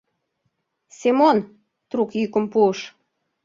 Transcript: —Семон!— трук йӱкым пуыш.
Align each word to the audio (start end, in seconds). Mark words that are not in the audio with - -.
—Семон!— 0.99 1.37
трук 1.89 2.09
йӱкым 2.19 2.45
пуыш. 2.53 2.79